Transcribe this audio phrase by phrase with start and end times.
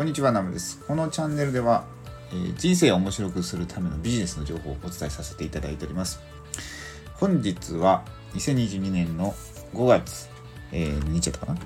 [0.00, 0.82] こんにちはナムです。
[0.88, 1.84] このチャンネルでは、
[2.32, 6.20] えー、人生を面白くするためのビジネスの情報をお伝えさせていただいております。
[7.16, 8.02] 本日は
[8.32, 9.34] 2022年の
[9.74, 10.30] 5月、
[10.72, 11.58] えー、日曜かな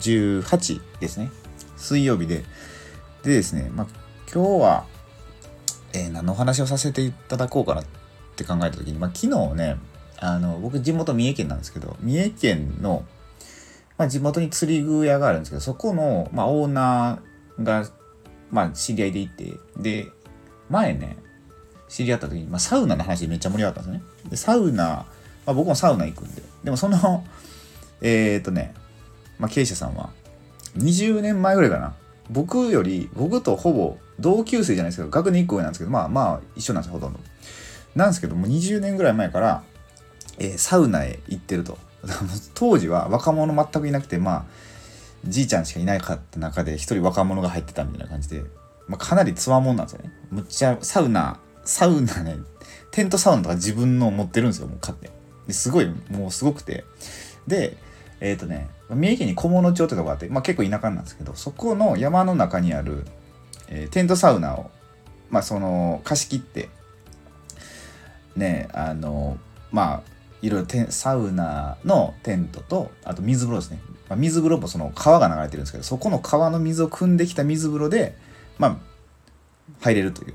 [0.00, 1.30] ？18ですね。
[1.78, 2.44] 水曜日で。
[3.22, 3.86] でですね、まあ、
[4.30, 4.84] 今日は、
[5.94, 7.84] えー、何のお話をさせていただこうかなっ
[8.36, 9.78] て考えた時に、まあ、昨日ね
[10.18, 13.06] あの僕地元三重県なんですけど三重県の
[13.96, 17.27] まあ、地元に釣り具屋があるんですけど、そこの、まあ、オーナー
[17.62, 17.88] が、
[18.50, 20.08] まあ、知り合いでいて、で、
[20.70, 21.16] 前ね、
[21.88, 24.02] 知り合った時に、まあ、サウナの話でめっちゃ盛り上がったんですね。
[24.30, 25.06] で、サウナ、ま
[25.46, 27.24] あ、僕もサウナ行くんで、でもその、
[28.00, 28.74] えっ、とね、
[29.38, 30.10] まあ、経営者さんは、
[30.76, 31.94] 20年前ぐらいかな。
[32.30, 37.20] 僕より、僕とほぼ同級生じゃないですけど、学年1個上なんですけど、まあまあ一緒なんですよ、ほとんど。
[37.96, 39.62] なんですけども、20年ぐらい前から、
[40.38, 41.78] えー、サウナへ行ってると。
[42.54, 44.44] 当時は若者全くいなくてまあ
[45.24, 48.42] じいちゃんしかいないかった中で一人若者が入ってたみたいな感じで、
[48.86, 50.12] まあ、かなりつわもんなんですよね。
[50.30, 52.36] むっちゃサウナサウナね
[52.90, 55.10] テントサウナとか自分の持ってるんですよもう買って。
[55.46, 56.84] ですごいもうすごくて。
[57.46, 57.76] で
[58.20, 63.04] えっ、ー、とね三重県に菰野町ってとこがあって、まあ、結構田舎なんですけどそこの山の中にある、
[63.68, 64.70] えー、テントサウナを
[65.30, 66.68] まあその貸し切って
[68.36, 69.38] ねあの
[69.70, 70.02] まあ
[70.40, 78.16] いろいろサウナのテントとあと水風呂ですね、まあ、水風呂もその川が流れてるんですけどそこの川の水を汲んできた水風呂で
[78.58, 78.76] まあ
[79.80, 80.34] 入れるという。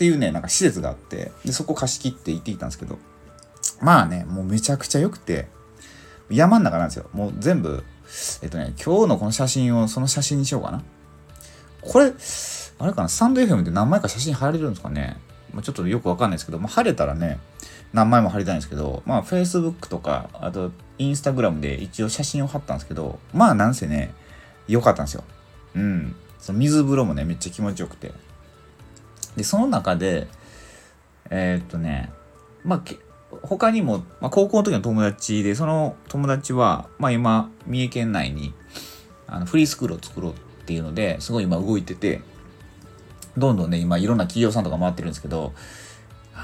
[0.00, 2.98] ていうねなんか施設があってでそこ貸し切って行ってきたんですけど
[3.82, 5.48] まあねもうめちゃくちゃ良くて
[6.30, 7.10] 山ん中なんですよ。
[7.12, 7.84] もう全部
[8.42, 10.82] えっとね今日のこの写真をその写真にしようかな。
[11.82, 12.12] これ
[12.78, 15.18] あれかなスタンド FM で何枚か写真貼られるんですかね、
[15.52, 17.38] まあ、ちょっとよくわかんないですけど、まあ、晴れたらね
[17.92, 24.14] 何枚も貼りたいんですけど、まあ、Facebook とか、あと、Instagram で一応写真を貼ったんですけど、まあ、なんせね、
[24.68, 25.24] 良かったんですよ。
[25.74, 26.14] うん。
[26.38, 28.12] その水風呂もね、めっちゃ気持ちよくて。
[29.36, 30.28] で、その中で、
[31.30, 32.12] えー、っとね、
[32.64, 32.82] まあ、
[33.42, 38.52] 他にも、まあ、高校の時の友達で、その友達は、まあ今、三重県内に、
[39.26, 40.34] あのフリースクールを作ろうっ
[40.66, 42.22] ていうので、すごい今動いてて、
[43.38, 45.52] どんどんね、今いろんな企業さんとか回ってるんですけど、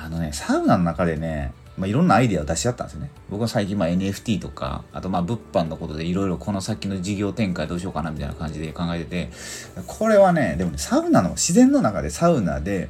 [0.04, 3.10] あのね、サウナの中でね、まあ、いろんなアイデアを出し合ったんですよね。
[3.28, 9.30] 僕は最近、まあ、NFT とか、あとまあ物販のことでいろいろこの先の事業展開どうしようかなみたいな感じで考えてて、
[9.86, 12.88] これはね、でもね、サウナの、自然の中でサウナで、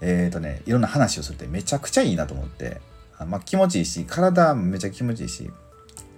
[0.00, 2.80] えっ、ー、とね、いろんな話をするってめちゃくちゃいいなと思って、
[3.26, 5.50] まあ、気持ちいいし、体めちゃ気持ちいいし、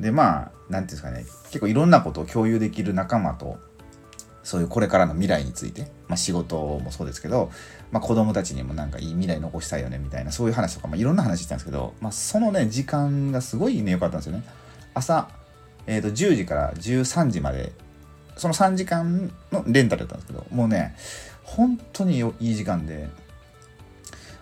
[0.01, 3.59] で、まあ、なんていうんですかね、結構いろんなことを共有できる仲間と、
[4.43, 7.51] そういうこれからの未来について、まあ、仕事もそうですけど、
[7.93, 14.43] まあ、子供たちにもなんかいい未来残したいよねみたいなそういう話とか、まあ、いろんな話したんですけど、まあ、そのね時間がすごいね良かったんですよね。
[14.95, 15.29] 朝、
[15.87, 17.73] えー、と10時から13時まで
[18.37, 20.97] その3時間のレンタルだったんですけどもうね
[21.45, 23.09] 本当にいい時間で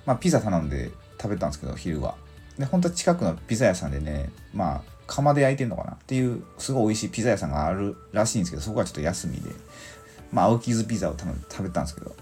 [0.04, 0.90] まあピザ頼んで
[1.20, 2.14] 食べたんですけど昼は。
[2.58, 9.50] で本当は近くのピザ屋さんでねまあ釜で焼いてんのかなっていうすごい美味しいピザ屋さんがあるらしいんですけどそこはちょっと休みで。
[10.32, 12.14] まあ、青木津ピザを食べたんですけど、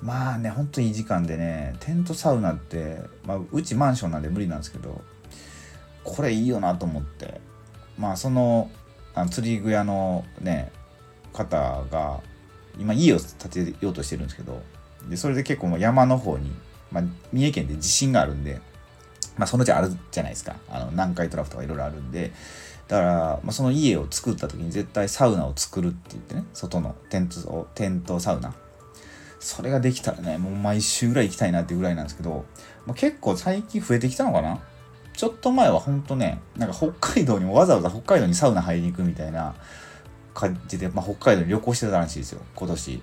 [0.00, 5.00] まあね、ほんといい時間でね、テントサウナって、まあ、うちマンションなんで無理なんですけど、
[6.04, 7.40] これいいよなと思って、
[7.98, 8.70] まあ、その、
[9.14, 10.72] あの釣り具屋のね、
[11.32, 12.20] 方が、
[12.78, 14.62] 今家を建てようとしてるんですけど、
[15.08, 16.50] で、それで結構もう山の方に、
[16.90, 18.60] まあ、三重県で地震があるんで、
[19.36, 20.56] まあ、そのうちあるじゃないですか。
[20.68, 22.32] あの、南海トラフとかいろいろあるんで、
[22.92, 28.52] だから、まあ、その家を作った時に絶対サウナを作るって言ってね、外のテント、テントサウナ。
[29.40, 32.44] それができたらね、もう毎週ぐらい行きたいなっていうぐらいなんですけど、
[32.84, 34.60] まあ、結構最近増えてきたのかな？
[35.16, 39.54] ちょっと前はほんとね、なんか北海道にもわざわざ北海道にサウナ入りに行くみたいな
[40.34, 43.02] 感じで、まあ、北海道に旅行してたらしいですよ、今年。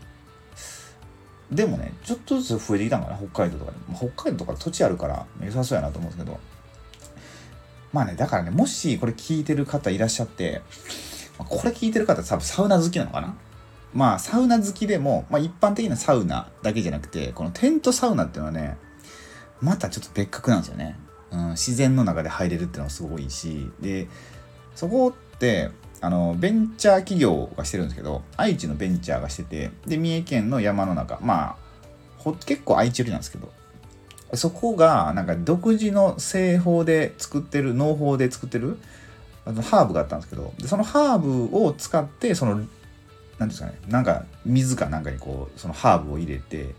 [1.52, 3.78] でもね、ちょっとずつ増えてきたのかな、北海道とかで。
[3.92, 6.40] ま、北海道とか土地あるから良さそうやなと思うんですけど。
[7.92, 10.62] まあね、だからね、もしこれ聞いてる方いらっしゃって、
[11.38, 13.36] これ聞いてる方多分サウナ好きなのかな？
[13.94, 18.78] まあ、サウナ好きでも、まあ一般的なサウナだけじゃなくて、このテントサウナっていうのはね、
[19.62, 20.96] またちょっと別格なんですよね。
[21.32, 24.08] うん、自然の中で入れるっていうのはすごいし、で、
[24.76, 25.72] そこって、
[26.02, 31.56] あの、ベンチャー企業がしてるんですけど、愛知のベンチャーがしてて、で、三重県の山の中、まあ、
[32.18, 33.52] ほ結構愛知寄りなんですけど、
[34.34, 38.78] そこがなんか独自の製法で作ってる農法で作ってる
[39.46, 42.62] あのハーブがあったんですけどでそのハーブを使ってその
[43.40, 46.76] 何ですかねなんか水かなんかにこうそのハーブを入れて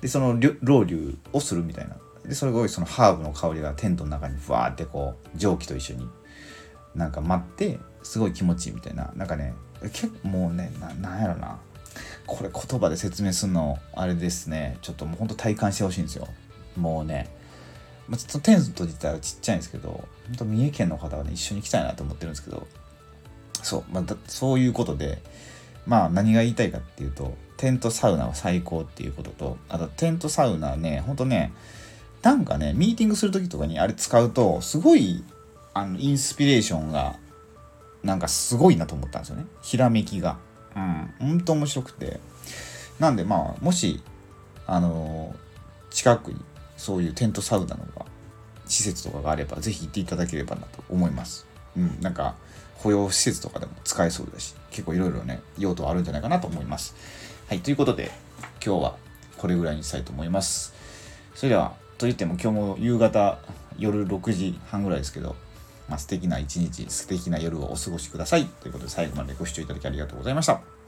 [0.00, 1.96] でそのロウリュをするみたいな。
[2.24, 6.08] でそれがそのハーブの香りがテントの中にふわーってこう蒸気と一緒に
[6.94, 9.10] なんか舞ってすごい気持ちいいみたいな。
[9.16, 9.54] なんかね
[9.92, 10.70] 結構もうね
[11.00, 11.58] なんやろな。
[12.26, 14.78] これ言葉で説明するのあれですね。
[14.82, 16.28] ちょっともうほんと体感してほしいんですよ。
[16.76, 17.28] もうね
[18.10, 19.88] まあ、ちょっとテント自体はちっちゃいんですけど
[20.26, 22.66] 本当三重県の方はね一緒に行きたいなと思ってるんですけど
[23.62, 25.22] そう、まあ、そういうことで
[25.86, 31.52] まあ何が言いたいかっていうとテントサウナは最高っていうこととあとテントサウナねほんとね
[32.22, 35.22] なんかねミーティングする時とかにあれ使うとすごい
[35.72, 37.16] あのインスピレーションが
[38.02, 39.46] なんかすごいなと思ったんですよね。
[39.62, 40.38] ひらめきが。
[40.74, 41.10] うん。
[41.20, 42.18] ほんと面白くて。
[42.98, 44.02] なんでまあもし
[44.66, 46.40] あのー、近くに
[46.80, 48.06] そういうテントサウナのが
[48.64, 51.46] 施設とかがあればぜひ行っていただければなと思います。
[51.76, 52.36] うん、なんか
[52.76, 56.94] 保養施設とかでも使えそうだし結構いろいろね用途あるんじゃないかなと思います。
[57.48, 58.10] はいということで
[58.64, 58.96] 今日は
[59.36, 60.72] これぐらいにしたいと思います。
[61.34, 63.38] それではといっても今日も夕方
[63.78, 65.36] 夜6時半ぐらいですけど、
[65.86, 70.79] まあ、素敵な一日素敵な夜をお過ごしくださいということで最後までご視聴いただきありがとうございました。